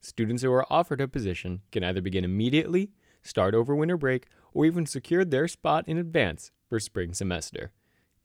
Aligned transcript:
Students 0.03 0.43
who 0.43 0.53
are 0.53 0.71
offered 0.71 1.01
a 1.01 1.09
position 1.09 1.63
can 1.73 1.83
either 1.83 2.03
begin 2.03 2.27
immediately, 2.27 2.91
start 3.23 3.55
over 3.55 3.75
winter 3.75 3.97
break, 3.97 4.27
or 4.53 4.67
even 4.67 4.85
secure 4.85 5.25
their 5.25 5.49
spot 5.49 5.89
in 5.89 5.97
advance 5.97 6.53
for 6.69 6.79
spring 6.79 7.15
semester. 7.15 7.73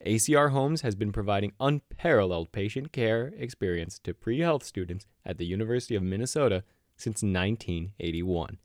ACR 0.03 0.51
Homes 0.51 0.81
has 0.81 0.95
been 0.95 1.11
providing 1.11 1.53
unparalleled 1.59 2.51
patient 2.51 2.91
care 2.91 3.33
experience 3.37 3.97
to 3.99 4.13
pre 4.13 4.39
health 4.39 4.63
students 4.63 5.07
at 5.25 5.37
the 5.37 5.45
University 5.45 5.95
of 5.95 6.03
Minnesota 6.03 6.63
since 6.97 7.23
1981. 7.23 8.57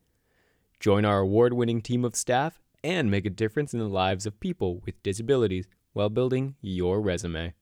Join 0.80 1.04
our 1.04 1.20
award 1.20 1.52
winning 1.52 1.82
team 1.82 2.04
of 2.04 2.16
staff 2.16 2.60
and 2.82 3.10
make 3.10 3.26
a 3.26 3.30
difference 3.30 3.72
in 3.72 3.78
the 3.78 3.88
lives 3.88 4.26
of 4.26 4.40
people 4.40 4.80
with 4.84 5.02
disabilities 5.02 5.66
while 5.92 6.08
building 6.08 6.56
your 6.60 7.00
resume. 7.00 7.54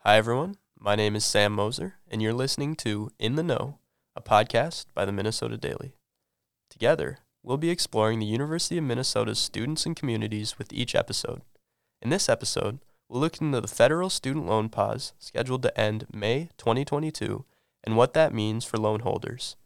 Hi, 0.00 0.16
everyone. 0.16 0.56
My 0.78 0.94
name 0.94 1.16
is 1.16 1.24
Sam 1.24 1.52
Moser, 1.52 1.96
and 2.08 2.22
you're 2.22 2.32
listening 2.32 2.76
to 2.76 3.10
In 3.18 3.34
the 3.34 3.42
Know, 3.42 3.78
a 4.14 4.22
podcast 4.22 4.86
by 4.94 5.04
the 5.04 5.12
Minnesota 5.12 5.56
Daily. 5.56 5.94
Together, 6.70 7.18
we'll 7.42 7.56
be 7.56 7.70
exploring 7.70 8.20
the 8.20 8.26
University 8.26 8.78
of 8.78 8.84
Minnesota's 8.84 9.38
students 9.38 9.84
and 9.84 9.96
communities 9.96 10.56
with 10.56 10.72
each 10.72 10.94
episode. 10.94 11.42
In 12.00 12.10
this 12.10 12.28
episode, 12.28 12.78
we'll 13.08 13.20
look 13.20 13.40
into 13.40 13.60
the 13.60 13.66
federal 13.66 14.08
student 14.08 14.46
loan 14.46 14.68
pause 14.68 15.14
scheduled 15.18 15.62
to 15.62 15.80
end 15.80 16.06
May 16.12 16.48
2022 16.56 17.44
and 17.82 17.96
what 17.96 18.14
that 18.14 18.32
means 18.32 18.64
for 18.64 18.76
loan 18.76 19.00
holders. 19.00 19.56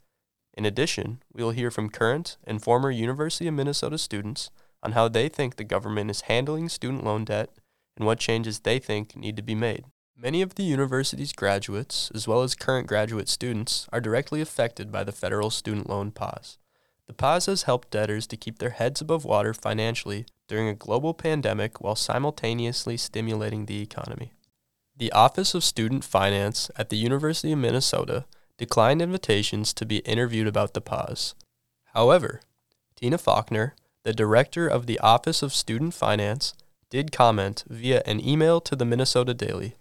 In 0.54 0.64
addition, 0.64 1.22
we 1.32 1.42
will 1.42 1.50
hear 1.50 1.70
from 1.70 1.90
current 1.90 2.38
and 2.44 2.62
former 2.62 2.90
University 2.90 3.48
of 3.48 3.54
Minnesota 3.54 3.98
students 3.98 4.50
on 4.82 4.92
how 4.92 5.08
they 5.08 5.28
think 5.28 5.56
the 5.56 5.64
government 5.64 6.10
is 6.10 6.22
handling 6.22 6.70
student 6.70 7.04
loan 7.04 7.24
debt 7.24 7.50
and 7.98 8.06
what 8.06 8.18
changes 8.18 8.60
they 8.60 8.78
think 8.78 9.14
need 9.14 9.36
to 9.36 9.42
be 9.42 9.54
made. 9.54 9.84
Many 10.16 10.40
of 10.40 10.54
the 10.54 10.62
university's 10.62 11.32
graduates, 11.34 12.10
as 12.14 12.26
well 12.26 12.42
as 12.42 12.54
current 12.54 12.86
graduate 12.86 13.28
students, 13.28 13.88
are 13.92 14.00
directly 14.00 14.40
affected 14.40 14.90
by 14.90 15.04
the 15.04 15.12
federal 15.12 15.50
student 15.50 15.88
loan 15.88 16.10
pause. 16.10 16.56
The 17.06 17.12
pause 17.12 17.46
has 17.46 17.64
helped 17.64 17.90
debtors 17.90 18.26
to 18.28 18.36
keep 18.38 18.58
their 18.58 18.70
heads 18.70 19.02
above 19.02 19.26
water 19.26 19.52
financially 19.52 20.24
during 20.48 20.68
a 20.68 20.74
global 20.74 21.14
pandemic 21.14 21.80
while 21.80 21.96
simultaneously 21.96 22.96
stimulating 22.96 23.66
the 23.66 23.80
economy. 23.80 24.32
The 24.96 25.12
Office 25.12 25.54
of 25.54 25.64
Student 25.64 26.04
Finance 26.04 26.70
at 26.76 26.90
the 26.90 26.96
University 26.96 27.52
of 27.52 27.58
Minnesota 27.58 28.26
declined 28.58 29.02
invitations 29.02 29.72
to 29.74 29.86
be 29.86 29.98
interviewed 29.98 30.46
about 30.46 30.74
the 30.74 30.80
pause. 30.80 31.34
However, 31.94 32.40
Tina 32.96 33.18
Faulkner, 33.18 33.74
the 34.04 34.12
director 34.12 34.68
of 34.68 34.86
the 34.86 34.98
Office 35.00 35.42
of 35.42 35.54
Student 35.54 35.94
Finance, 35.94 36.54
did 36.90 37.12
comment 37.12 37.64
via 37.68 38.02
an 38.06 38.20
email 38.26 38.60
to 38.60 38.76
the 38.76 38.84
Minnesota 38.84 39.34
Daily. 39.34 39.76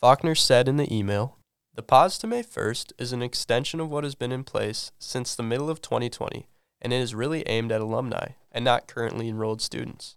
Faulkner 0.00 0.34
said 0.34 0.66
in 0.66 0.76
the 0.76 0.92
email, 0.92 1.36
The 1.74 1.82
pause 1.82 2.18
to 2.18 2.26
May 2.26 2.42
1st 2.42 2.92
is 2.98 3.12
an 3.12 3.22
extension 3.22 3.80
of 3.80 3.90
what 3.90 4.04
has 4.04 4.14
been 4.14 4.32
in 4.32 4.44
place 4.44 4.90
since 4.98 5.34
the 5.34 5.42
middle 5.42 5.70
of 5.70 5.80
2020 5.80 6.46
and 6.80 6.92
it 6.92 7.00
is 7.00 7.14
really 7.14 7.46
aimed 7.46 7.72
at 7.72 7.80
alumni 7.80 8.28
and 8.52 8.64
not 8.64 8.86
currently 8.86 9.28
enrolled 9.28 9.60
students. 9.60 10.16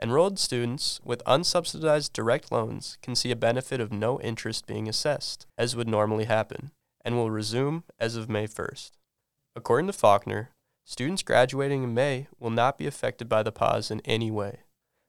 Enrolled 0.00 0.38
students 0.38 1.00
with 1.04 1.24
unsubsidized 1.24 2.12
direct 2.12 2.52
loans 2.52 2.98
can 3.00 3.14
see 3.14 3.30
a 3.30 3.36
benefit 3.36 3.80
of 3.80 3.92
no 3.92 4.20
interest 4.20 4.66
being 4.66 4.88
assessed, 4.88 5.46
as 5.56 5.74
would 5.74 5.88
normally 5.88 6.24
happen, 6.24 6.70
and 7.04 7.16
will 7.16 7.30
resume 7.30 7.84
as 7.98 8.14
of 8.14 8.28
May 8.28 8.46
1st. 8.46 8.90
According 9.54 9.86
to 9.86 9.94
Faulkner, 9.94 10.50
students 10.84 11.22
graduating 11.22 11.82
in 11.82 11.94
May 11.94 12.26
will 12.38 12.50
not 12.50 12.76
be 12.76 12.86
affected 12.86 13.28
by 13.28 13.42
the 13.42 13.52
pause 13.52 13.90
in 13.90 14.00
any 14.04 14.30
way. 14.30 14.60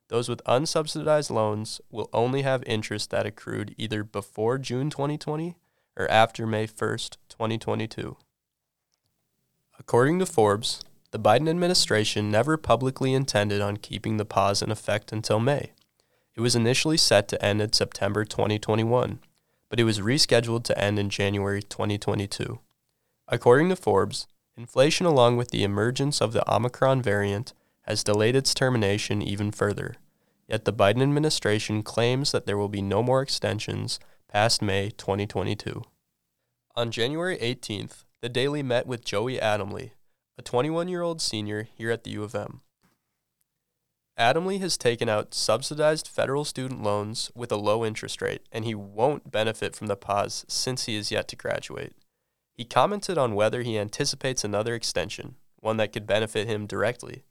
Those 0.08 0.30
with 0.30 0.44
unsubsidized 0.46 1.30
loans 1.30 1.82
will 1.92 2.10
only 2.14 2.44
have 2.44 2.64
interest 2.66 3.10
that 3.10 3.26
accrued 3.26 3.76
either 3.78 4.06
before 4.06 4.58
June 4.58 4.90
2020 4.90 5.58
or 5.98 6.10
after 6.10 6.48
May 6.48 6.66
1st, 6.66 7.18
2022. 7.28 8.16
According 9.78 10.20
to 10.20 10.26
Forbes, 10.26 10.82
the 11.12 11.20
Biden 11.20 11.50
administration 11.50 12.30
never 12.30 12.58
publicly 12.58 13.14
intended 13.14 13.62
on 13.62 13.78
keeping 13.78 14.18
the 14.18 14.26
pause 14.26 14.62
in 14.62 14.72
effect 14.72 15.12
until 15.12 15.40
May. 15.40 15.72
It 16.36 16.42
was 16.42 16.56
initially 16.56 16.98
set 16.98 17.28
to 17.30 17.44
end 17.44 17.62
in 17.62 17.74
September 17.74 18.26
2021, 18.26 19.20
but 19.70 19.80
it 19.80 19.86
was 19.86 20.00
rescheduled 20.00 20.64
to 20.66 20.78
end 20.78 21.00
in 21.00 21.10
January 21.10 21.64
2022. 21.64 22.60
According 23.28 23.70
to 23.70 23.76
Forbes, 23.76 24.28
inflation 24.56 25.06
along 25.06 25.38
with 25.38 25.52
the 25.52 25.64
emergence 25.64 26.22
of 26.22 26.34
the 26.34 26.50
Omicron 26.54 27.02
variant 27.02 27.54
has 27.84 28.04
delayed 28.04 28.36
its 28.36 28.54
termination 28.54 29.22
even 29.22 29.52
further. 29.52 29.96
Yet 30.48 30.66
the 30.66 30.74
Biden 30.74 31.02
administration 31.02 31.84
claims 31.84 32.32
that 32.32 32.46
there 32.46 32.58
will 32.58 32.70
be 32.70 32.82
no 32.82 33.02
more 33.02 33.22
extensions 33.22 34.00
past 34.28 34.62
May 34.62 34.92
2022. 34.92 35.84
On 36.76 36.92
January 36.92 37.38
18th, 37.38 38.04
the 38.22 38.30
Daily 38.30 38.62
met 38.62 38.86
with 38.86 39.04
Joey 39.04 39.38
Adamle, 39.38 39.92
a 40.38 40.42
21 40.42 40.88
year 40.88 41.02
old 41.02 41.22
senior 41.22 41.68
here 41.76 41.92
at 41.92 42.04
the 42.04 42.12
U 42.12 42.24
of 42.24 42.36
M. 42.36 42.62
Adamle 44.18 44.60
has 44.60 44.78
taken 44.78 45.10
out 45.10 45.34
subsidized 45.34 46.08
federal 46.08 46.44
student 46.44 46.82
loans 46.82 47.32
with 47.36 47.52
a 47.52 47.56
low 47.56 47.86
interest 47.86 48.22
rate, 48.22 48.42
and 48.52 48.66
he 48.66 48.74
won't 48.74 49.32
benefit 49.32 49.76
from 49.76 49.88
the 49.88 49.96
pause 49.96 50.46
since 50.48 50.86
he 50.86 50.96
is 50.96 51.12
yet 51.12 51.28
to 51.28 51.36
graduate. 51.36 51.94
He 52.56 52.66
commented 52.66 53.18
on 53.18 53.36
whether 53.36 53.62
he 53.62 53.78
anticipates 53.78 54.44
another 54.44 54.74
extension, 54.74 55.36
one 55.60 55.78
that 55.78 55.94
could 55.94 56.08
benefit 56.08 56.48
him 56.48 56.66
directly. 56.66 57.24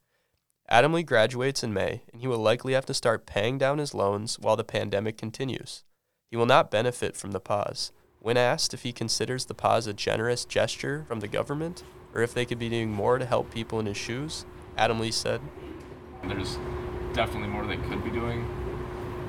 Adamle 0.71 1.05
graduates 1.05 1.65
in 1.65 1.73
May, 1.73 2.03
and 2.13 2.21
he 2.21 2.29
will 2.29 2.39
likely 2.39 2.73
have 2.73 2.87
to 2.87 2.95
start 2.95 3.27
paying 3.27 3.59
down 3.59 3.79
his 3.79 3.95
loans 3.95 4.39
while 4.39 4.57
the 4.57 4.65
pandemic 4.65 5.17
continues. 5.17 5.83
He 6.31 6.37
will 6.37 6.47
not 6.47 6.71
benefit 6.71 7.17
from 7.17 7.33
the 7.33 7.41
pause. 7.41 7.91
When 8.21 8.37
asked 8.37 8.75
if 8.75 8.83
he 8.83 8.93
considers 8.93 9.45
the 9.45 9.55
pause 9.55 9.87
a 9.87 9.93
generous 9.93 10.45
gesture 10.45 11.05
from 11.07 11.21
the 11.21 11.29
government, 11.29 11.85
or 12.15 12.23
if 12.23 12.35
they 12.35 12.45
could 12.45 12.59
be 12.59 12.69
doing 12.69 12.91
more 12.91 13.19
to 13.19 13.27
help 13.27 13.51
people 13.51 13.79
in 13.79 13.87
his 13.87 13.97
shoes, 13.97 14.45
Adamle 14.79 15.13
said. 15.13 15.41
There's 16.25 16.59
definitely 17.13 17.49
more 17.49 17.67
they 17.67 17.77
could 17.77 18.03
be 18.03 18.11
doing. 18.11 18.47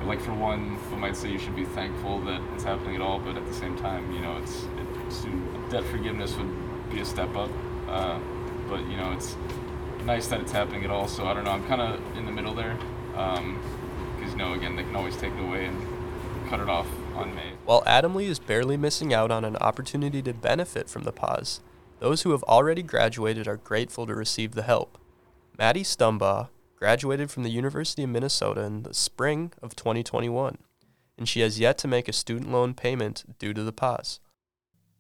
Like 0.06 0.22
for 0.22 0.34
one, 0.34 0.78
I 0.94 0.96
might 0.96 1.18
say 1.18 1.30
you 1.30 1.40
should 1.40 1.56
be 1.56 1.66
thankful 1.66 2.22
that 2.22 2.42
it's 2.54 2.64
happening 2.64 2.96
at 2.96 3.02
all, 3.02 3.20
but 3.20 3.36
at 3.36 3.46
the 3.46 3.54
same 3.54 3.78
time, 3.78 4.12
you 4.14 4.22
know, 4.22 4.38
it's 4.38 4.64
it, 4.64 5.12
student 5.12 5.70
debt 5.70 5.84
forgiveness 5.86 6.36
would 6.38 6.90
be 6.90 7.02
a 7.02 7.06
step 7.06 7.36
up. 7.36 7.50
Uh, 7.88 8.20
but 8.70 8.80
you 8.88 8.96
know, 8.96 9.12
it's 9.12 9.36
nice 10.06 10.28
that 10.28 10.40
it's 10.40 10.52
happening 10.52 10.84
at 10.86 10.90
all. 10.90 11.08
So 11.08 11.26
I 11.26 11.34
don't 11.34 11.44
know. 11.44 11.52
I'm 11.52 11.66
kind 11.68 11.82
of 11.82 12.00
in 12.18 12.26
the 12.26 12.32
middle 12.32 12.54
there, 12.54 12.78
because 13.12 13.40
um, 13.40 13.60
you 14.30 14.36
know, 14.38 14.54
again, 14.54 14.76
they 14.76 14.84
can 14.84 14.96
always 14.96 15.18
take 15.18 15.34
it 15.34 15.42
away 15.42 15.66
and 15.66 15.78
cut 16.50 16.60
it 16.60 16.70
off 16.70 16.88
on 17.16 17.36
May. 17.36 17.54
While 17.66 17.84
Adamle 17.84 18.26
is 18.28 18.40
barely 18.40 18.78
missing 18.78 19.14
out 19.14 19.32
on 19.32 19.44
an 19.44 19.58
opportunity 19.58 20.22
to 20.22 20.34
benefit 20.34 20.90
from 20.90 21.04
the 21.04 21.12
pause, 21.12 21.62
those 22.00 22.22
who 22.22 22.32
have 22.32 22.44
already 22.44 22.84
graduated 22.84 23.48
are 23.48 23.58
grateful 23.58 24.06
to 24.06 24.16
receive 24.16 24.54
the 24.54 24.64
help. 24.64 24.98
Maddie 25.58 25.84
Stumbaugh 25.84 26.50
graduated 26.78 27.32
from 27.32 27.44
the 27.44 27.50
University 27.50 28.04
of 28.04 28.10
Minnesota 28.10 28.62
in 28.62 28.84
the 28.84 28.94
spring 28.94 29.52
of 29.62 29.76
2021, 29.76 30.60
and 31.18 31.28
she 31.28 31.42
has 31.42 31.60
yet 31.60 31.78
to 31.80 31.88
make 31.88 32.08
a 32.08 32.14
student 32.14 32.52
loan 32.52 32.74
payment 32.74 33.26
due 33.40 33.54
to 33.54 33.64
the 33.64 33.74
pause. 33.74 34.20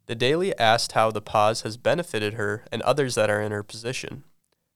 The 0.07 0.15
Daily 0.15 0.57
asked 0.57 0.93
how 0.93 1.11
the 1.11 1.21
pause 1.21 1.61
has 1.61 1.77
benefited 1.77 2.33
her 2.33 2.65
and 2.71 2.81
others 2.81 3.15
that 3.15 3.29
are 3.29 3.41
in 3.41 3.51
her 3.51 3.63
position. 3.63 4.23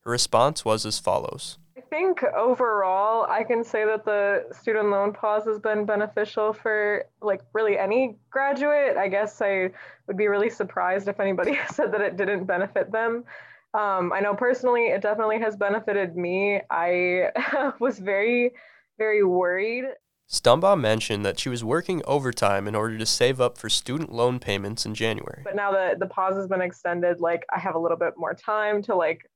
Her 0.01 0.11
response 0.11 0.63
was 0.63 0.85
as 0.85 0.99
follows 0.99 1.57
think 1.91 2.23
overall, 2.23 3.27
I 3.29 3.43
can 3.43 3.63
say 3.63 3.85
that 3.85 4.05
the 4.05 4.45
student 4.53 4.89
loan 4.89 5.13
pause 5.13 5.43
has 5.45 5.59
been 5.59 5.85
beneficial 5.85 6.53
for 6.53 7.05
like 7.21 7.41
really 7.53 7.77
any 7.77 8.15
graduate. 8.31 8.97
I 8.97 9.09
guess 9.09 9.41
I 9.41 9.71
would 10.07 10.17
be 10.17 10.27
really 10.27 10.49
surprised 10.49 11.07
if 11.09 11.19
anybody 11.19 11.59
said 11.71 11.91
that 11.91 12.01
it 12.01 12.17
didn't 12.17 12.45
benefit 12.45 12.91
them. 12.91 13.25
Um, 13.73 14.11
I 14.13 14.21
know 14.21 14.33
personally, 14.33 14.87
it 14.87 15.01
definitely 15.01 15.39
has 15.39 15.55
benefited 15.55 16.15
me. 16.15 16.61
I 16.71 17.29
was 17.79 17.99
very, 17.99 18.53
very 18.97 19.23
worried. 19.23 19.85
Stumbaugh 20.29 20.79
mentioned 20.79 21.25
that 21.25 21.39
she 21.39 21.49
was 21.49 21.61
working 21.61 22.01
overtime 22.07 22.65
in 22.65 22.73
order 22.73 22.97
to 22.97 23.05
save 23.05 23.41
up 23.41 23.57
for 23.57 23.67
student 23.67 24.13
loan 24.13 24.39
payments 24.39 24.85
in 24.85 24.95
January. 24.95 25.41
But 25.43 25.57
now 25.57 25.73
that 25.73 25.99
the 25.99 26.05
pause 26.05 26.37
has 26.37 26.47
been 26.47 26.61
extended, 26.61 27.19
like 27.19 27.45
I 27.53 27.59
have 27.59 27.75
a 27.75 27.79
little 27.79 27.97
bit 27.97 28.13
more 28.15 28.33
time 28.33 28.81
to 28.83 28.95
like 28.95 29.29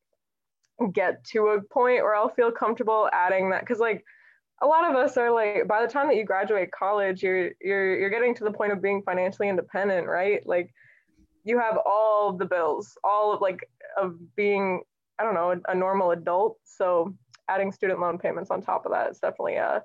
get 0.94 1.24
to 1.24 1.48
a 1.48 1.62
point 1.62 2.04
where 2.04 2.16
I'll 2.16 2.30
feel 2.30 2.52
comfortable 2.52 3.10
adding 3.14 3.50
that. 3.52 3.62
Because 3.62 3.80
like 3.80 4.04
a 4.62 4.68
lot 4.68 4.90
of 4.90 4.96
us 4.96 5.18
are 5.18 5.32
like 5.32 5.68
by 5.68 5.82
the 5.82 5.92
time 5.92 6.08
that 6.08 6.16
you 6.16 6.26
graduate 6.26 6.72
college 6.72 7.22
you're 7.22 7.52
you're 7.62 8.00
you're 8.00 8.10
getting 8.10 8.34
to 8.36 8.44
the 8.44 8.52
point 8.52 8.72
of 8.72 8.82
being 8.82 9.02
financially 9.04 9.50
independent 9.50 10.08
right? 10.08 10.46
Like 10.46 10.74
you 11.44 11.60
have 11.60 11.78
all 11.86 12.34
the 12.34 12.46
bills 12.46 12.98
all 13.04 13.34
of 13.34 13.42
like 13.42 13.70
of 13.98 14.16
being 14.36 14.82
I 15.20 15.24
don't 15.24 15.34
know 15.34 15.52
a, 15.52 15.72
a 15.72 15.76
normal 15.76 16.12
adult. 16.12 16.58
So 16.64 17.16
adding 17.48 17.72
student 17.72 18.00
loan 18.00 18.18
payments 18.18 18.52
on 18.52 18.62
top 18.62 18.86
of 18.86 18.92
that 18.92 19.12
is 19.12 19.20
definitely 19.20 19.56
a 19.56 19.84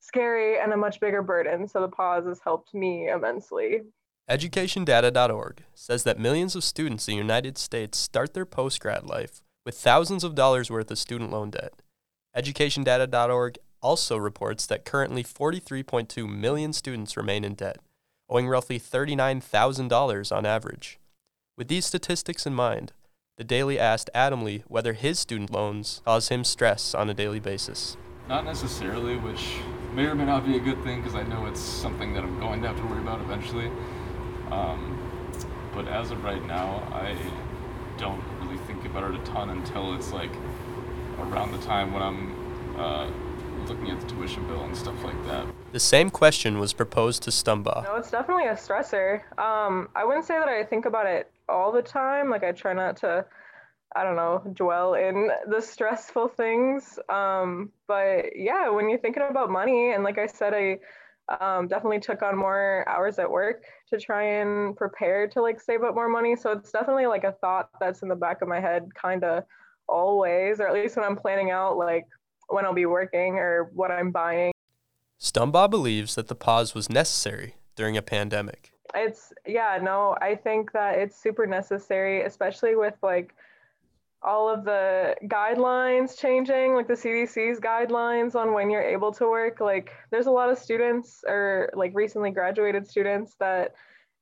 scary 0.00 0.58
and 0.58 0.72
a 0.72 0.76
much 0.76 1.00
bigger 1.00 1.22
burden. 1.22 1.66
So 1.66 1.80
the 1.80 1.88
pause 1.88 2.26
has 2.26 2.40
helped 2.42 2.74
me 2.74 3.08
immensely. 3.08 3.82
EducationData.org 4.30 5.64
says 5.74 6.04
that 6.04 6.18
millions 6.18 6.54
of 6.54 6.62
students 6.62 7.08
in 7.08 7.14
the 7.14 7.18
United 7.18 7.58
States 7.58 7.98
start 7.98 8.34
their 8.34 8.46
postgrad 8.46 9.06
life 9.08 9.42
with 9.64 9.76
thousands 9.76 10.24
of 10.24 10.34
dollars 10.34 10.70
worth 10.70 10.90
of 10.90 10.98
student 10.98 11.30
loan 11.30 11.50
debt. 11.50 11.72
EducationData.org 12.36 13.58
also 13.80 14.16
reports 14.16 14.66
that 14.66 14.84
currently 14.84 15.22
43.2 15.22 16.28
million 16.28 16.72
students 16.72 17.16
remain 17.16 17.44
in 17.44 17.54
debt, 17.54 17.78
owing 18.28 18.48
roughly 18.48 18.78
$39,000 18.78 20.34
on 20.34 20.46
average. 20.46 20.98
With 21.56 21.68
these 21.68 21.84
statistics 21.84 22.46
in 22.46 22.54
mind, 22.54 22.92
the 23.36 23.44
Daily 23.44 23.78
asked 23.78 24.10
Adamle 24.14 24.62
whether 24.68 24.92
his 24.92 25.18
student 25.18 25.50
loans 25.50 26.00
cause 26.04 26.28
him 26.28 26.44
stress 26.44 26.94
on 26.94 27.10
a 27.10 27.14
daily 27.14 27.40
basis. 27.40 27.96
Not 28.28 28.44
necessarily, 28.44 29.16
which 29.16 29.56
may 29.92 30.06
or 30.06 30.14
may 30.14 30.24
not 30.24 30.46
be 30.46 30.56
a 30.56 30.60
good 30.60 30.82
thing 30.84 31.02
because 31.02 31.14
I 31.14 31.22
know 31.24 31.46
it's 31.46 31.60
something 31.60 32.14
that 32.14 32.22
I'm 32.22 32.38
going 32.38 32.62
to 32.62 32.68
have 32.68 32.76
to 32.78 32.86
worry 32.86 33.00
about 33.00 33.20
eventually. 33.20 33.70
Um, 34.50 34.98
but 35.74 35.88
as 35.88 36.10
of 36.10 36.22
right 36.22 36.44
now, 36.46 36.86
I 36.92 37.16
don't 37.98 38.22
really 38.82 38.88
think 38.88 38.94
about 38.94 39.14
it 39.14 39.20
a 39.20 39.32
ton 39.32 39.50
until 39.50 39.94
it's 39.94 40.12
like 40.12 40.30
around 41.18 41.52
the 41.52 41.58
time 41.58 41.92
when 41.92 42.02
I'm 42.02 42.78
uh, 42.78 43.10
looking 43.66 43.90
at 43.90 44.00
the 44.00 44.06
tuition 44.06 44.46
bill 44.46 44.62
and 44.64 44.76
stuff 44.76 45.02
like 45.04 45.26
that. 45.26 45.46
The 45.72 45.80
same 45.80 46.10
question 46.10 46.58
was 46.58 46.72
proposed 46.72 47.22
to 47.24 47.30
Stumbaugh. 47.30 47.84
No, 47.84 47.96
it's 47.96 48.10
definitely 48.10 48.46
a 48.46 48.54
stressor. 48.54 49.20
Um, 49.38 49.88
I 49.94 50.04
wouldn't 50.04 50.26
say 50.26 50.38
that 50.38 50.48
I 50.48 50.64
think 50.64 50.86
about 50.86 51.06
it 51.06 51.30
all 51.48 51.72
the 51.72 51.82
time. 51.82 52.30
Like 52.30 52.44
I 52.44 52.52
try 52.52 52.72
not 52.72 52.96
to, 52.98 53.24
I 53.96 54.04
don't 54.04 54.16
know, 54.16 54.42
dwell 54.54 54.94
in 54.94 55.30
the 55.48 55.60
stressful 55.60 56.28
things. 56.28 56.98
Um, 57.08 57.70
but 57.86 58.36
yeah, 58.36 58.68
when 58.68 58.88
you're 58.88 58.98
thinking 58.98 59.22
about 59.28 59.50
money, 59.50 59.92
and 59.92 60.04
like 60.04 60.18
I 60.18 60.26
said, 60.26 60.54
I 60.54 60.78
um, 61.40 61.68
definitely 61.68 62.00
took 62.00 62.22
on 62.22 62.36
more 62.36 62.84
hours 62.88 63.18
at 63.18 63.30
work 63.30 63.64
to 63.88 63.98
try 63.98 64.22
and 64.22 64.76
prepare 64.76 65.28
to 65.28 65.42
like 65.42 65.60
save 65.60 65.82
up 65.82 65.94
more 65.94 66.08
money. 66.08 66.36
So 66.36 66.52
it's 66.52 66.70
definitely 66.70 67.06
like 67.06 67.24
a 67.24 67.32
thought 67.32 67.70
that's 67.80 68.02
in 68.02 68.08
the 68.08 68.16
back 68.16 68.42
of 68.42 68.48
my 68.48 68.60
head, 68.60 68.88
kind 68.94 69.24
of 69.24 69.44
always, 69.88 70.60
or 70.60 70.68
at 70.68 70.74
least 70.74 70.96
when 70.96 71.04
I'm 71.04 71.16
planning 71.16 71.50
out 71.50 71.76
like 71.76 72.06
when 72.48 72.64
I'll 72.64 72.74
be 72.74 72.86
working 72.86 73.34
or 73.34 73.70
what 73.74 73.90
I'm 73.90 74.10
buying. 74.10 74.52
Stumbaugh 75.20 75.70
believes 75.70 76.16
that 76.16 76.28
the 76.28 76.34
pause 76.34 76.74
was 76.74 76.90
necessary 76.90 77.54
during 77.76 77.96
a 77.96 78.02
pandemic. 78.02 78.72
It's, 78.94 79.32
yeah, 79.46 79.78
no, 79.80 80.16
I 80.20 80.34
think 80.34 80.72
that 80.72 80.98
it's 80.98 81.16
super 81.16 81.46
necessary, 81.46 82.22
especially 82.24 82.76
with 82.76 82.94
like 83.02 83.34
all 84.24 84.48
of 84.48 84.64
the 84.64 85.16
guidelines 85.24 86.18
changing, 86.18 86.74
like 86.74 86.88
the 86.88 86.94
CDC's 86.94 87.58
guidelines 87.60 88.34
on 88.34 88.52
when 88.52 88.70
you're 88.70 88.82
able 88.82 89.12
to 89.12 89.28
work. 89.28 89.60
Like, 89.60 89.92
there's 90.10 90.26
a 90.26 90.30
lot 90.30 90.50
of 90.50 90.58
students 90.58 91.24
or 91.26 91.70
like 91.74 91.92
recently 91.94 92.30
graduated 92.30 92.86
students 92.86 93.34
that 93.40 93.74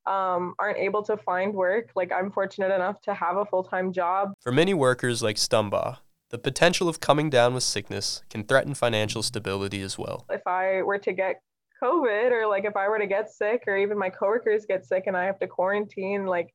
um, 0.06 0.54
aren't 0.58 0.78
able 0.78 1.02
to 1.04 1.16
find 1.16 1.54
work. 1.54 1.90
Like, 1.94 2.12
I'm 2.12 2.30
fortunate 2.30 2.72
enough 2.74 3.00
to 3.02 3.14
have 3.14 3.36
a 3.36 3.44
full 3.44 3.62
time 3.62 3.92
job. 3.92 4.32
For 4.40 4.52
many 4.52 4.74
workers 4.74 5.22
like 5.22 5.36
Stumbaugh, 5.36 5.98
the 6.30 6.38
potential 6.38 6.88
of 6.88 7.00
coming 7.00 7.28
down 7.28 7.54
with 7.54 7.64
sickness 7.64 8.22
can 8.30 8.44
threaten 8.44 8.74
financial 8.74 9.22
stability 9.22 9.82
as 9.82 9.98
well. 9.98 10.26
If 10.30 10.46
I 10.46 10.82
were 10.82 10.98
to 10.98 11.12
get 11.12 11.42
COVID 11.82 12.30
or 12.30 12.46
like 12.46 12.64
if 12.64 12.76
I 12.76 12.88
were 12.88 12.98
to 12.98 13.06
get 13.06 13.30
sick 13.30 13.64
or 13.66 13.76
even 13.76 13.98
my 13.98 14.10
coworkers 14.10 14.66
get 14.66 14.84
sick 14.84 15.04
and 15.06 15.16
I 15.16 15.24
have 15.24 15.38
to 15.40 15.46
quarantine, 15.46 16.26
like 16.26 16.54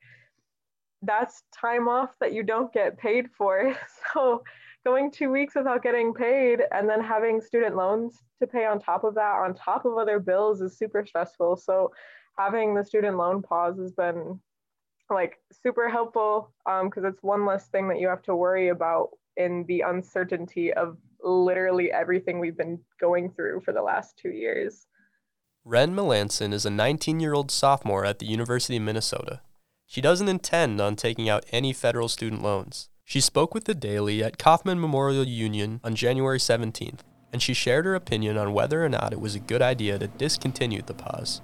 that's 1.06 1.44
time 1.54 1.88
off 1.88 2.12
that 2.20 2.34
you 2.34 2.44
don't 2.44 2.74
get 2.74 2.98
paid 2.98 3.28
for. 3.38 3.76
So 4.14 4.44
going 4.86 5.12
two 5.12 5.32
weeks 5.32 5.56
without 5.56 5.84
getting 5.84 6.14
paid 6.14 6.62
and 6.72 6.88
then 6.88 7.02
having 7.02 7.42
student 7.42 7.76
loans 7.76 8.22
to 8.40 8.48
pay 8.48 8.66
on 8.66 8.80
top 8.80 9.04
of 9.04 9.16
that, 9.16 9.42
on 9.44 9.56
top 9.56 9.84
of 9.84 9.98
other 9.98 10.20
bills, 10.20 10.62
is 10.62 10.78
super 10.78 11.06
stressful. 11.06 11.58
So 11.58 11.92
having 12.38 12.76
the 12.76 12.86
student 12.86 13.18
loan 13.18 13.42
pause 13.42 13.78
has 13.80 13.92
been 13.92 14.40
like 15.10 15.40
super 15.52 15.90
helpful 15.90 16.54
because 16.66 17.04
um, 17.04 17.06
it's 17.06 17.24
one 17.24 17.46
less 17.46 17.68
thing 17.68 17.88
that 17.90 18.00
you 18.00 18.08
have 18.08 18.22
to 18.24 18.36
worry 18.36 18.70
about 18.70 19.10
in 19.38 19.66
the 19.68 19.82
uncertainty 19.82 20.74
of 20.74 20.98
literally 21.22 21.92
everything 21.92 22.40
we've 22.40 22.58
been 22.58 22.80
going 23.00 23.32
through 23.32 23.62
for 23.62 23.74
the 23.74 23.82
last 23.82 24.18
two 24.18 24.30
years. 24.30 24.88
Ren 25.64 25.96
Melanson 25.96 26.54
is 26.54 26.66
a 26.66 26.70
19 26.70 27.20
year 27.20 27.34
old 27.34 27.52
sophomore 27.52 28.06
at 28.06 28.20
the 28.20 28.28
University 28.28 28.78
of 28.78 28.84
Minnesota. 28.84 29.42
She 29.96 30.02
doesn't 30.02 30.28
intend 30.28 30.82
on 30.82 30.98
taking 30.98 31.30
out 31.30 31.46
any 31.54 31.72
federal 31.72 32.10
student 32.10 32.42
loans. 32.42 32.90
She 33.06 33.22
spoke 33.22 33.54
with 33.54 33.64
the 33.64 33.74
Daily 33.74 34.22
at 34.22 34.38
Coffman 34.38 34.78
Memorial 34.78 35.24
Union 35.24 35.80
on 35.86 35.96
January 35.96 36.38
17th, 36.38 37.00
and 37.32 37.42
she 37.42 37.54
shared 37.54 37.86
her 37.86 37.96
opinion 37.96 38.38
on 38.38 38.52
whether 38.52 38.84
or 38.84 38.90
not 38.90 39.14
it 39.14 39.22
was 39.22 39.36
a 39.36 39.40
good 39.40 39.62
idea 39.62 39.98
to 39.98 40.08
discontinue 40.08 40.82
the 40.82 40.94
pause. 40.94 41.40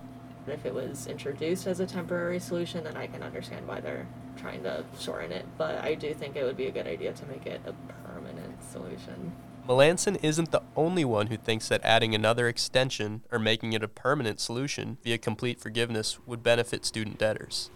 If 0.48 0.66
it 0.66 0.74
was 0.74 1.08
introduced 1.08 1.66
as 1.66 1.80
a 1.80 1.86
temporary 1.86 2.42
solution, 2.42 2.84
then 2.84 2.98
I 2.98 3.08
can 3.08 3.24
understand 3.24 3.70
why 3.70 3.80
they're 3.80 4.06
trying 4.36 4.64
to 4.64 4.84
shorten 5.00 5.32
it, 5.32 5.46
but 5.58 5.82
I 5.82 5.96
do 5.96 6.14
think 6.14 6.36
it 6.36 6.44
would 6.44 6.58
be 6.58 6.68
a 6.68 6.72
good 6.72 6.88
idea 6.88 7.14
to 7.14 7.26
make 7.28 7.46
it 7.46 7.62
a 7.66 7.72
permanent 8.04 8.62
solution. 8.70 9.32
Melanson 9.66 10.22
isn't 10.22 10.52
the 10.52 10.64
only 10.76 11.06
one 11.06 11.28
who 11.28 11.38
thinks 11.38 11.70
that 11.70 11.80
adding 11.86 12.14
another 12.14 12.50
extension 12.50 13.22
or 13.32 13.40
making 13.40 13.72
it 13.72 13.82
a 13.82 13.88
permanent 13.88 14.42
solution 14.42 14.98
via 15.06 15.18
complete 15.18 15.62
forgiveness 15.62 16.20
would 16.26 16.44
benefit 16.44 16.84
student 16.84 17.18
debtors. 17.18 17.72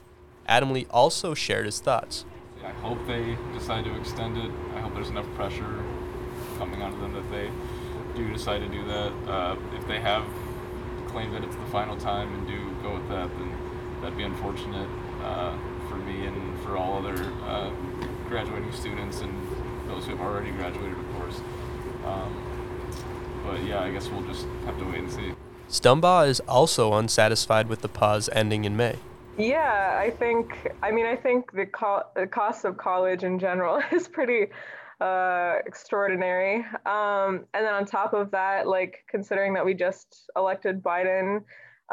Adamle 0.47 0.85
also 0.91 1.33
shared 1.33 1.65
his 1.65 1.79
thoughts. 1.79 2.25
I 2.63 2.71
hope 2.71 3.05
they 3.07 3.37
decide 3.53 3.85
to 3.85 3.95
extend 3.99 4.37
it. 4.37 4.51
I 4.75 4.79
hope 4.79 4.93
there's 4.93 5.09
enough 5.09 5.27
pressure 5.35 5.83
coming 6.57 6.81
onto 6.81 6.99
them 6.99 7.13
that 7.13 7.29
they 7.31 7.49
do 8.15 8.31
decide 8.31 8.59
to 8.59 8.69
do 8.69 8.83
that. 8.85 9.11
Uh, 9.27 9.55
if 9.75 9.87
they 9.87 9.99
have 9.99 10.25
claimed 11.07 11.33
that 11.33 11.43
it's 11.43 11.55
the 11.55 11.65
final 11.65 11.97
time 11.97 12.33
and 12.33 12.47
do 12.47 12.71
go 12.81 12.95
with 12.95 13.07
that, 13.09 13.29
then 13.37 13.51
that'd 14.01 14.17
be 14.17 14.23
unfortunate 14.23 14.89
uh, 15.21 15.55
for 15.87 15.95
me 15.95 16.25
and 16.25 16.59
for 16.61 16.77
all 16.77 16.97
other 16.97 17.31
uh, 17.45 17.69
graduating 18.27 18.71
students 18.71 19.21
and 19.21 19.31
those 19.87 20.05
who 20.05 20.11
have 20.11 20.21
already 20.21 20.51
graduated, 20.51 20.97
of 20.97 21.15
course. 21.15 21.39
Um, 22.05 22.35
but 23.45 23.63
yeah, 23.63 23.81
I 23.81 23.91
guess 23.91 24.09
we'll 24.09 24.23
just 24.23 24.45
have 24.65 24.77
to 24.79 24.85
wait 24.85 24.99
and 24.99 25.11
see. 25.11 25.33
Stumbaugh 25.69 26.27
is 26.27 26.39
also 26.41 26.93
unsatisfied 26.93 27.67
with 27.69 27.81
the 27.81 27.87
pause 27.87 28.29
ending 28.33 28.65
in 28.65 28.75
May. 28.75 28.97
Yeah, 29.37 29.99
I 30.01 30.11
think. 30.11 30.65
I 30.81 30.91
mean, 30.91 31.05
I 31.05 31.15
think 31.15 31.51
the, 31.51 31.65
co- 31.65 32.03
the 32.15 32.27
cost 32.27 32.63
of 32.65 32.77
college 32.77 33.23
in 33.23 33.37
general 33.39 33.81
is 33.91 34.07
pretty 34.07 34.47
uh, 35.01 35.55
extraordinary. 35.65 36.57
Um, 36.85 37.45
and 37.53 37.65
then 37.65 37.73
on 37.73 37.85
top 37.85 38.13
of 38.13 38.31
that, 38.31 38.67
like 38.67 39.05
considering 39.09 39.53
that 39.55 39.65
we 39.65 39.73
just 39.73 40.29
elected 40.37 40.81
Biden 40.81 41.43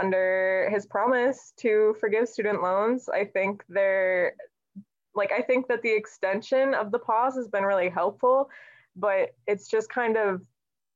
under 0.00 0.68
his 0.70 0.86
promise 0.86 1.52
to 1.58 1.94
forgive 2.00 2.28
student 2.28 2.62
loans, 2.62 3.08
I 3.08 3.24
think 3.24 3.64
there, 3.68 4.36
like, 5.14 5.32
I 5.32 5.42
think 5.42 5.66
that 5.68 5.82
the 5.82 5.94
extension 5.94 6.74
of 6.74 6.92
the 6.92 6.98
pause 7.00 7.34
has 7.34 7.48
been 7.48 7.64
really 7.64 7.90
helpful, 7.90 8.48
but 8.94 9.30
it's 9.48 9.68
just 9.68 9.90
kind 9.90 10.16
of 10.16 10.42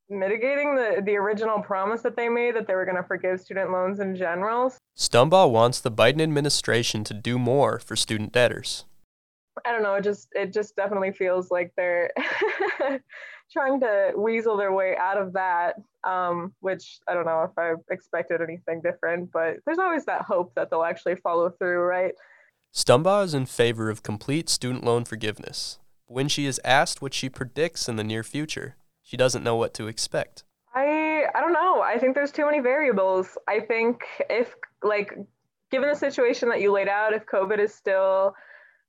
mitigating 0.09 0.76
the, 0.76 1.03
the 1.05 1.17
original 1.17 1.61
promise 1.61 2.03
that 2.03 2.17
they 2.17 2.29
made 2.29 2.55
that 2.55 2.69
they 2.69 2.75
were 2.75 2.85
going 2.85 2.97
to 2.97 3.03
forgive 3.03 3.41
student 3.41 3.73
loans 3.73 3.99
in 3.99 4.15
general. 4.15 4.73
Stumbaugh 4.97 5.50
wants 5.50 5.79
the 5.79 5.91
Biden 5.91 6.23
administration 6.23 7.05
to 7.05 7.12
do 7.12 7.38
more 7.38 7.79
for 7.79 7.97
student 7.97 8.33
debtors. 8.33 8.87
I 9.65 9.73
don't 9.73 9.83
know, 9.83 9.95
it 9.95 10.05
just 10.05 10.29
it 10.33 10.53
just 10.53 10.75
definitely 10.75 11.12
feels 11.12 11.50
like 11.50 11.73
they're 11.76 12.11
trying 13.53 13.81
to 13.81 14.12
weasel 14.17 14.57
their 14.57 14.73
way 14.73 14.97
out 14.97 15.19
of 15.19 15.35
that. 15.35 15.75
Um, 16.05 16.55
which 16.61 17.00
I 17.09 17.15
don't 17.15 17.26
know 17.26 17.43
if 17.43 17.59
I 17.59 17.75
expected 17.91 18.41
anything 18.41 18.81
different, 18.81 19.33
but 19.33 19.57
there's 19.67 19.79
always 19.79 20.07
that 20.07 20.23
hope 20.23 20.55
that 20.55 20.71
they'll 20.71 20.85
actually 20.85 21.17
follow 21.17 21.50
through, 21.50 21.81
right? 21.81 22.15
Stumbaugh 22.75 23.25
is 23.25 23.35
in 23.35 23.47
favor 23.47 23.91
of 23.91 24.03
complete 24.03 24.49
student 24.49 24.85
loan 24.85 25.05
forgiveness. 25.05 25.79
When 26.07 26.29
she 26.29 26.47
is 26.47 26.61
asked 26.65 27.03
what 27.03 27.15
she 27.15 27.29
predicts 27.29 27.88
in 27.88 27.97
the 27.97 28.05
near 28.05 28.23
future, 28.23 28.76
she 29.03 29.17
doesn't 29.17 29.45
know 29.45 29.57
what 29.57 29.75
to 29.75 29.88
expect. 29.88 30.45
I 31.35 31.40
don't 31.40 31.52
know. 31.52 31.83
I 31.83 31.99
think 31.99 32.14
there's 32.14 32.33
too 32.33 32.45
many 32.45 32.61
variables. 32.61 33.37
I 33.49 33.61
think 33.61 34.02
if 34.30 34.54
like 34.83 35.16
given 35.71 35.88
the 35.88 35.97
situation 35.97 36.49
that 36.49 36.61
you 36.61 36.73
laid 36.73 36.88
out, 36.88 37.12
if 37.12 37.26
COVID 37.26 37.59
is 37.59 37.75
still 37.75 38.35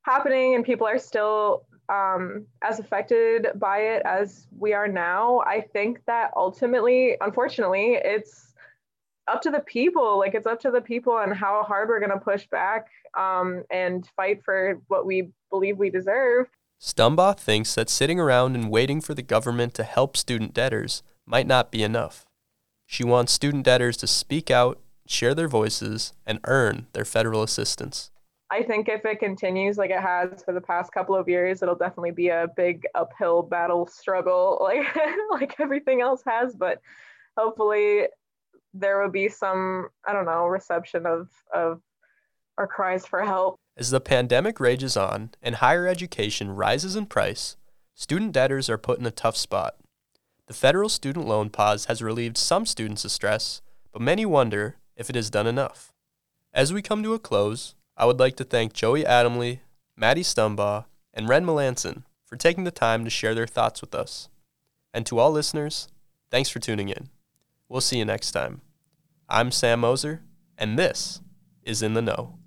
happening 0.03 0.55
and 0.55 0.63
people 0.63 0.87
are 0.87 0.99
still 0.99 1.65
um, 1.89 2.45
as 2.61 2.79
affected 2.79 3.47
by 3.55 3.79
it 3.79 4.01
as 4.05 4.47
we 4.57 4.73
are 4.73 4.87
now, 4.87 5.39
I 5.45 5.61
think 5.61 6.01
that 6.05 6.31
ultimately, 6.35 7.15
unfortunately, 7.21 7.97
it's 8.03 8.53
up 9.27 9.41
to 9.41 9.51
the 9.51 9.61
people. 9.61 10.17
Like 10.17 10.33
it's 10.33 10.47
up 10.47 10.59
to 10.61 10.71
the 10.71 10.81
people 10.81 11.17
and 11.19 11.33
how 11.33 11.63
hard 11.63 11.89
we're 11.89 11.99
going 11.99 12.11
to 12.11 12.19
push 12.19 12.47
back 12.47 12.87
um, 13.17 13.63
and 13.71 14.07
fight 14.15 14.43
for 14.43 14.81
what 14.87 15.05
we 15.05 15.29
believe 15.49 15.77
we 15.77 15.89
deserve. 15.89 16.47
Stumbaugh 16.79 17.37
thinks 17.37 17.73
that 17.75 17.89
sitting 17.89 18.19
around 18.19 18.55
and 18.55 18.69
waiting 18.69 19.01
for 19.01 19.15
the 19.15 19.23
government 19.23 19.73
to 19.73 19.83
help 19.83 20.15
student 20.15 20.53
debtors 20.53 21.01
might 21.25 21.47
not 21.47 21.71
be 21.71 21.81
enough. 21.81 22.26
She 22.89 23.03
wants 23.03 23.33
student 23.33 23.65
debtors 23.65 23.97
to 23.97 24.07
speak 24.07 24.49
out, 24.49 24.79
share 25.05 25.35
their 25.35 25.49
voices, 25.49 26.13
and 26.25 26.39
earn 26.45 26.87
their 26.93 27.05
federal 27.05 27.43
assistance. 27.43 28.11
I 28.49 28.63
think 28.63 28.87
if 28.87 29.03
it 29.03 29.19
continues 29.19 29.77
like 29.77 29.89
it 29.89 29.99
has 29.99 30.41
for 30.43 30.53
the 30.53 30.61
past 30.61 30.93
couple 30.93 31.13
of 31.13 31.27
years, 31.27 31.61
it'll 31.61 31.75
definitely 31.75 32.11
be 32.11 32.29
a 32.29 32.47
big 32.55 32.85
uphill 32.95 33.41
battle 33.41 33.87
struggle, 33.87 34.57
like 34.61 34.85
like 35.29 35.59
everything 35.59 36.01
else 36.01 36.23
has. 36.25 36.55
But 36.55 36.81
hopefully, 37.37 38.07
there 38.73 39.01
will 39.01 39.11
be 39.11 39.27
some 39.27 39.89
I 40.07 40.13
don't 40.13 40.25
know 40.25 40.45
reception 40.45 41.05
of 41.05 41.27
of 41.53 41.81
our 42.57 42.67
cries 42.67 43.05
for 43.05 43.21
help. 43.21 43.57
As 43.75 43.91
the 43.91 43.99
pandemic 43.99 44.61
rages 44.61 44.95
on 44.95 45.31
and 45.43 45.55
higher 45.55 45.85
education 45.85 46.51
rises 46.51 46.95
in 46.95 47.05
price, 47.05 47.57
student 47.95 48.31
debtors 48.31 48.69
are 48.69 48.77
put 48.77 48.97
in 48.97 49.05
a 49.05 49.11
tough 49.11 49.35
spot. 49.35 49.75
The 50.47 50.53
federal 50.53 50.87
student 50.87 51.27
loan 51.27 51.49
pause 51.49 51.85
has 51.85 52.01
relieved 52.01 52.37
some 52.37 52.65
students 52.65 53.03
of 53.03 53.11
stress, 53.11 53.61
but 53.91 54.01
many 54.01 54.25
wonder 54.25 54.77
if 54.95 55.09
it 55.09 55.15
has 55.15 55.29
done 55.29 55.45
enough. 55.45 55.91
As 56.53 56.71
we 56.71 56.81
come 56.81 57.03
to 57.03 57.13
a 57.13 57.19
close, 57.19 57.75
I 57.97 58.05
would 58.05 58.19
like 58.19 58.37
to 58.37 58.45
thank 58.45 58.71
Joey 58.71 59.03
Adamle, 59.03 59.59
Maddie 59.97 60.23
Stumbaugh, 60.23 60.85
and 61.13 61.27
Ren 61.27 61.45
Melanson 61.45 62.03
for 62.23 62.37
taking 62.37 62.63
the 62.63 62.71
time 62.71 63.03
to 63.03 63.09
share 63.09 63.35
their 63.35 63.45
thoughts 63.45 63.81
with 63.81 63.93
us. 63.93 64.29
And 64.93 65.05
to 65.07 65.19
all 65.19 65.31
listeners, 65.31 65.89
thanks 66.31 66.49
for 66.49 66.59
tuning 66.59 66.87
in. 66.87 67.09
We'll 67.67 67.81
see 67.81 67.97
you 67.97 68.05
next 68.05 68.31
time. 68.31 68.61
I'm 69.27 69.51
Sam 69.51 69.81
Moser, 69.81 70.21
and 70.57 70.79
this 70.79 71.21
is 71.61 71.81
In 71.81 71.93
the 71.93 72.01
Know. 72.01 72.39